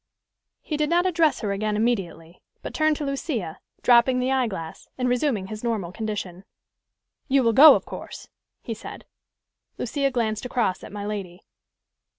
He 0.63 0.77
did 0.77 0.89
not 0.89 1.05
address 1.05 1.41
her 1.41 1.51
again 1.51 1.75
immediately, 1.75 2.41
but 2.63 2.73
turned 2.73 2.95
to 2.97 3.05
Lucia, 3.05 3.59
dropping 3.83 4.17
the 4.17 4.31
eyeglass, 4.31 4.87
and 4.97 5.07
resuming 5.07 5.45
his 5.45 5.63
normal 5.63 5.91
condition. 5.91 6.43
"You 7.27 7.43
will 7.43 7.53
go, 7.53 7.75
of 7.75 7.85
course?" 7.85 8.27
he 8.63 8.73
said. 8.73 9.05
Lucia 9.77 10.09
glanced 10.09 10.43
across 10.43 10.83
at 10.83 10.91
my 10.91 11.05
lady. 11.05 11.41